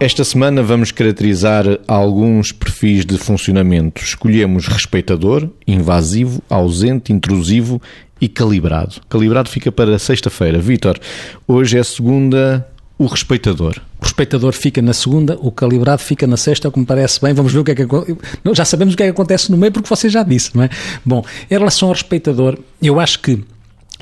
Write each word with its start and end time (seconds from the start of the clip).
Esta 0.00 0.22
semana 0.22 0.62
vamos 0.62 0.92
caracterizar 0.92 1.64
alguns 1.88 2.52
perfis 2.52 3.04
de 3.04 3.18
funcionamento. 3.18 4.00
Escolhemos 4.00 4.68
respeitador, 4.68 5.48
invasivo, 5.66 6.40
ausente, 6.48 7.12
intrusivo 7.12 7.82
e 8.20 8.28
calibrado. 8.28 9.00
Calibrado 9.08 9.48
fica 9.48 9.72
para 9.72 9.98
sexta-feira. 9.98 10.60
Vítor, 10.60 11.00
hoje 11.48 11.76
é 11.76 11.82
segunda, 11.82 12.64
o 12.96 13.06
respeitador. 13.06 13.80
O 14.00 14.04
respeitador 14.04 14.52
fica 14.52 14.80
na 14.80 14.92
segunda, 14.92 15.36
o 15.40 15.50
calibrado 15.50 16.00
fica 16.00 16.28
na 16.28 16.36
sexta, 16.36 16.68
é 16.68 16.68
o 16.68 16.72
que 16.72 16.78
me 16.78 16.86
parece 16.86 17.20
bem. 17.20 17.34
Vamos 17.34 17.52
ver 17.52 17.58
o 17.58 17.64
que 17.64 17.72
é 17.72 17.74
que 17.74 17.84
Já 18.54 18.64
sabemos 18.64 18.94
o 18.94 18.96
que 18.96 19.02
é 19.02 19.06
que 19.06 19.10
acontece 19.10 19.50
no 19.50 19.58
meio, 19.58 19.72
porque 19.72 19.88
você 19.88 20.08
já 20.08 20.22
disse, 20.22 20.56
não 20.56 20.62
é? 20.62 20.70
Bom, 21.04 21.24
em 21.50 21.54
relação 21.54 21.88
ao 21.88 21.94
respeitador, 21.94 22.56
eu 22.80 23.00
acho 23.00 23.18
que 23.18 23.44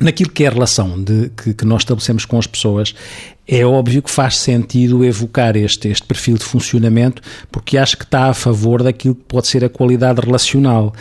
naquilo 0.01 0.31
que 0.31 0.45
é 0.45 0.49
a 0.49 0.51
relação 0.51 1.03
de, 1.03 1.31
que, 1.31 1.55
que, 1.55 1.65
nós 1.65 1.83
estabelecemos 1.83 2.25
com 2.25 2.39
as 2.39 2.47
pessoas, 2.47 2.95
é 3.47 3.65
óbvio 3.65 4.03
que 4.03 4.11
faz 4.11 4.37
sentido 4.37 5.05
evocar 5.05 5.57
este, 5.57 5.89
este 5.89 6.07
perfil 6.07 6.37
de 6.37 6.45
funcionamento, 6.45 7.23
porque 7.51 7.79
acho 7.79 7.97
que 7.97 8.05
está 8.05 8.29
a 8.29 8.35
favor 8.35 8.83
daquilo 8.83 9.15
que 9.15 9.25
pode 9.25 9.47
ser 9.47 9.65
a 9.65 9.69
qualidade 9.69 10.21
relacional. 10.21 10.93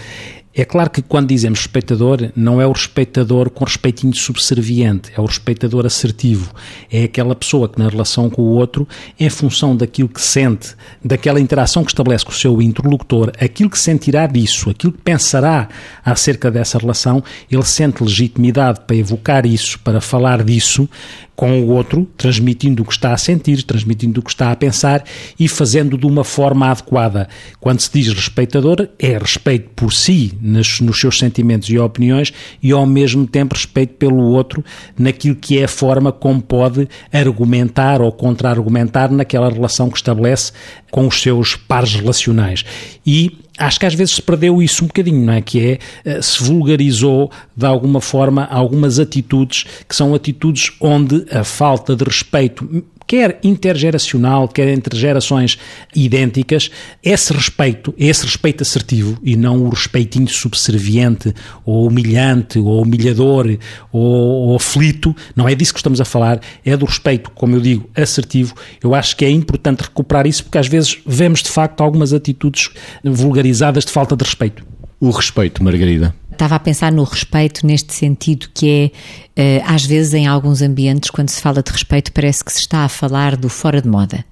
É 0.57 0.63
claro 0.63 0.89
que 0.89 1.01
quando 1.01 1.27
dizemos 1.27 1.59
respeitador, 1.59 2.31
não 2.33 2.61
é 2.61 2.65
o 2.65 2.71
respeitador 2.71 3.49
com 3.49 3.65
respeitinho 3.65 4.15
subserviente, 4.15 5.11
é 5.13 5.19
o 5.19 5.25
respeitador 5.25 5.85
assertivo. 5.85 6.53
É 6.89 7.03
aquela 7.03 7.35
pessoa 7.35 7.67
que, 7.67 7.77
na 7.77 7.89
relação 7.89 8.29
com 8.29 8.41
o 8.41 8.51
outro, 8.55 8.87
em 9.19 9.29
função 9.29 9.75
daquilo 9.75 10.07
que 10.07 10.21
sente, 10.21 10.73
daquela 11.03 11.41
interação 11.41 11.83
que 11.83 11.91
estabelece 11.91 12.23
com 12.23 12.31
o 12.31 12.35
seu 12.35 12.61
interlocutor, 12.61 13.33
aquilo 13.37 13.69
que 13.69 13.77
sentirá 13.77 14.25
disso, 14.27 14.69
aquilo 14.69 14.93
que 14.93 15.01
pensará 15.01 15.67
acerca 16.05 16.49
dessa 16.49 16.77
relação, 16.77 17.21
ele 17.51 17.65
sente 17.65 18.01
legitimidade 18.01 18.79
para 18.87 18.95
evocar 18.95 19.45
isso, 19.45 19.77
para 19.79 19.99
falar 19.99 20.41
disso, 20.41 20.87
com 21.35 21.61
o 21.61 21.67
outro, 21.67 22.07
transmitindo 22.17 22.81
o 22.81 22.85
que 22.85 22.93
está 22.93 23.13
a 23.13 23.17
sentir, 23.17 23.61
transmitindo 23.63 24.19
o 24.19 24.23
que 24.23 24.29
está 24.29 24.51
a 24.51 24.55
pensar 24.55 25.03
e 25.37 25.47
fazendo 25.47 25.97
de 25.97 26.05
uma 26.05 26.23
forma 26.23 26.69
adequada. 26.69 27.27
Quando 27.59 27.81
se 27.81 27.91
diz 27.91 28.13
respeitador, 28.13 28.87
é 28.97 29.17
respeito 29.17 29.69
por 29.75 29.91
si, 29.91 30.33
nos, 30.45 30.99
seus 30.99 31.17
sentimentos 31.17 31.69
e 31.69 31.77
opiniões, 31.77 32.31
e 32.61 32.71
ao 32.71 32.85
mesmo 32.85 33.25
tempo 33.25 33.55
respeito 33.55 33.95
pelo 33.95 34.21
outro 34.23 34.63
naquilo 34.97 35.35
que 35.35 35.59
é 35.59 35.65
a 35.65 35.67
forma 35.67 36.11
como 36.11 36.41
pode 36.41 36.87
argumentar 37.11 38.01
ou 38.01 38.11
contra-argumentar 38.11 39.11
naquela 39.11 39.49
relação 39.49 39.89
que 39.89 39.97
estabelece 39.97 40.51
com 40.91 41.07
os 41.07 41.21
seus 41.21 41.55
pares 41.55 41.95
relacionais. 41.95 42.63
E 43.05 43.37
acho 43.57 43.79
que 43.79 43.85
às 43.85 43.93
vezes 43.93 44.15
se 44.15 44.21
perdeu 44.21 44.61
isso 44.61 44.83
um 44.83 44.87
bocadinho, 44.87 45.25
não 45.25 45.33
é? 45.33 45.41
Que 45.41 45.59
é, 45.59 45.79
eh, 46.05 46.21
se 46.21 46.43
vulgarizou 46.43 47.31
de 47.55 47.65
alguma 47.65 48.01
forma 48.01 48.45
algumas 48.45 48.99
atitudes 48.99 49.65
que 49.87 49.95
são 49.95 50.13
atitudes 50.13 50.71
onde 50.79 51.25
a 51.31 51.43
falta 51.43 51.95
de 51.95 52.03
respeito 52.03 52.83
quer 53.07 53.39
intergeracional, 53.43 54.47
quer 54.47 54.67
entre 54.69 54.97
gerações 54.97 55.57
idênticas, 55.95 56.69
esse 57.03 57.33
respeito, 57.33 57.93
esse 57.97 58.25
respeito 58.25 58.61
assertivo 58.61 59.17
e 59.23 59.35
não 59.35 59.63
o 59.63 59.69
respeitinho 59.69 60.27
subserviente 60.27 61.33
ou 61.65 61.87
humilhante 61.87 62.59
ou 62.59 62.81
humilhador 62.81 63.57
ou, 63.91 64.01
ou 64.01 64.55
aflito, 64.55 65.15
não 65.35 65.47
é 65.47 65.55
disso 65.55 65.73
que 65.73 65.79
estamos 65.79 66.01
a 66.01 66.05
falar, 66.05 66.39
é 66.63 66.75
do 66.75 66.85
respeito, 66.85 67.29
como 67.31 67.55
eu 67.55 67.61
digo, 67.61 67.89
assertivo. 67.95 68.55
Eu 68.83 68.95
acho 68.95 69.15
que 69.15 69.25
é 69.25 69.29
importante 69.29 69.81
recuperar 69.81 70.25
isso 70.25 70.43
porque 70.43 70.57
às 70.57 70.67
vezes 70.67 70.97
vemos 71.05 71.41
de 71.41 71.49
facto 71.49 71.81
algumas 71.81 72.13
atitudes 72.13 72.69
vulgarizadas 73.03 73.85
de 73.85 73.91
falta 73.91 74.15
de 74.15 74.23
respeito. 74.23 74.65
O 74.99 75.09
respeito, 75.09 75.63
Margarida. 75.63 76.15
Estava 76.35 76.55
a 76.55 76.59
pensar 76.59 76.91
no 76.91 77.03
respeito 77.03 77.65
neste 77.65 77.93
sentido 77.93 78.49
que 78.53 78.69
é 78.69 79.25
Uh, 79.37 79.59
às 79.65 79.83
vezes, 79.85 80.13
em 80.13 80.27
alguns 80.27 80.61
ambientes, 80.61 81.09
quando 81.09 81.27
se 81.27 81.41
fala 81.41 81.61
de 81.61 81.69
respeito, 81.69 82.09
parece 82.13 82.41
que 82.41 82.53
se 82.53 82.59
está 82.59 82.85
a 82.85 82.89
falar 82.89 83.35
do 83.35 83.49
fora 83.49 83.81
de 83.81 83.87
moda. 83.89 84.23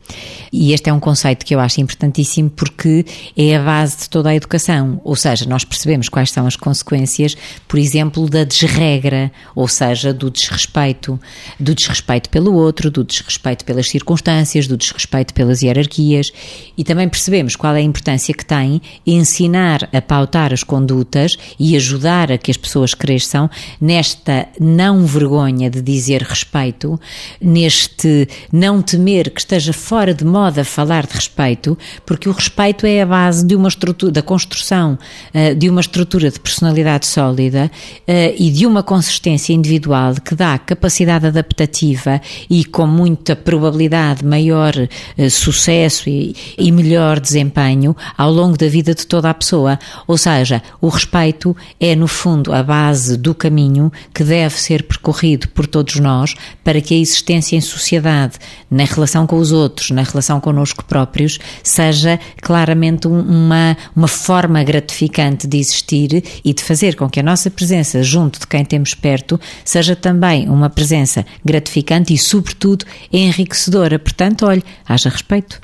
E 0.50 0.72
este 0.72 0.90
é 0.90 0.94
um 0.94 1.00
conceito 1.00 1.46
que 1.46 1.54
eu 1.54 1.60
acho 1.60 1.82
importantíssimo 1.82 2.50
porque 2.50 3.06
é 3.36 3.58
a 3.58 3.62
base 3.62 3.98
de 3.98 4.10
toda 4.10 4.30
a 4.30 4.36
educação. 4.36 5.02
Ou 5.04 5.16
seja, 5.18 5.46
nós 5.46 5.66
percebemos 5.66 6.08
quais 6.08 6.32
são 6.32 6.48
as 6.48 6.56
consequências, 6.56 7.36
por 7.68 7.78
exemplo, 7.78 8.30
da 8.30 8.46
desregra, 8.46 9.30
ou 9.54 9.68
seja, 9.68 10.14
do 10.14 10.32
desrespeito. 10.32 11.20
Do 11.60 11.76
desrespeito 11.76 12.30
pelo 12.30 12.54
outro, 12.54 12.90
do 12.90 13.04
desrespeito 13.04 13.66
pelas 13.66 13.90
circunstâncias, 13.90 14.68
do 14.68 14.78
desrespeito 14.78 15.34
pelas 15.34 15.62
hierarquias. 15.62 16.32
E 16.78 16.84
também 16.86 17.10
percebemos 17.10 17.58
qual 17.58 17.76
é 17.76 17.80
a 17.80 17.82
importância 17.82 18.34
que 18.34 18.46
tem 18.46 18.82
ensinar 19.06 19.90
a 19.92 20.02
pautar 20.02 20.54
as 20.54 20.64
condutas 20.64 21.38
e 21.60 21.76
ajudar 21.76 21.93
a 21.94 22.38
que 22.38 22.52
as 22.52 22.58
pessoas 22.58 22.94
cresçam 22.94 23.50
nesta 23.80 24.48
não 24.60 25.06
vergonha 25.06 25.70
de 25.70 25.82
dizer 25.82 26.22
respeito, 26.22 27.00
neste 27.42 28.28
não 28.52 28.82
temer 28.82 29.30
que 29.30 29.40
esteja 29.40 29.74
fora 29.74 30.14
de 30.14 30.26
moda 30.26 30.64
falar 30.64 31.06
de 31.06 31.14
respeito, 31.14 31.78
porque 32.06 32.30
o 32.30 32.32
respeito 32.32 32.86
é 32.86 33.02
a 33.02 33.06
base 33.06 33.46
de 33.46 33.56
uma 33.56 33.68
estrutura, 33.68 34.12
da 34.12 34.22
construção 34.22 34.98
uh, 35.34 35.56
de 35.56 35.70
uma 35.70 35.82
estrutura 35.82 36.30
de 36.30 36.40
personalidade 36.40 37.06
sólida 37.06 37.70
uh, 38.08 38.36
e 38.38 38.52
de 38.52 38.66
uma 38.66 38.84
consistência 38.84 39.54
individual 39.54 40.16
que 40.24 40.36
dá 40.36 40.58
capacidade 40.58 41.28
adaptativa 41.28 42.22
e 42.50 42.66
com 42.66 42.88
muita 42.88 43.36
probabilidade 43.36 44.26
maior 44.26 44.74
uh, 44.76 45.30
sucesso 45.30 46.10
e, 46.10 46.36
e 46.58 46.72
melhor 46.72 47.20
desempenho 47.20 47.96
ao 48.18 48.32
longo 48.32 48.58
da 48.58 48.68
vida 48.68 48.94
de 48.94 49.06
toda 49.06 49.30
a 49.30 49.34
pessoa. 49.34 49.80
Ou 50.08 50.18
seja, 50.18 50.62
o 50.82 50.90
respeito 50.90 51.56
é, 51.84 51.98
no 51.98 52.08
fundo, 52.08 52.54
a 52.54 52.64
base 52.64 53.18
do 53.18 53.36
caminho 53.36 53.92
que 54.14 54.24
deve 54.24 54.56
ser 54.56 54.84
percorrido 54.84 55.50
por 55.50 55.68
todos 55.68 55.96
nós 55.98 56.34
para 56.64 56.80
que 56.80 56.94
a 56.94 56.98
existência 56.98 57.58
em 57.58 57.62
sociedade, 57.62 58.36
na 58.72 58.86
relação 58.86 59.28
com 59.28 59.36
os 59.36 59.52
outros, 59.52 59.92
na 59.92 60.02
relação 60.02 60.40
connosco 60.40 60.86
próprios, 60.86 61.40
seja 61.62 62.18
claramente 62.42 63.06
uma, 63.06 63.76
uma 63.94 64.08
forma 64.08 64.64
gratificante 64.64 65.46
de 65.46 65.58
existir 65.58 66.24
e 66.46 66.54
de 66.54 66.64
fazer 66.64 66.96
com 66.96 67.10
que 67.10 67.20
a 67.20 67.24
nossa 67.24 67.52
presença 67.52 68.02
junto 68.02 68.40
de 68.40 68.48
quem 68.48 68.64
temos 68.64 68.94
perto 68.94 69.38
seja 69.66 69.94
também 69.94 70.48
uma 70.48 70.70
presença 70.70 71.26
gratificante 71.44 72.14
e, 72.14 72.18
sobretudo, 72.18 72.86
enriquecedora. 73.12 74.00
Portanto, 74.00 74.46
olhe, 74.46 74.64
haja 74.88 75.10
respeito. 75.10 75.60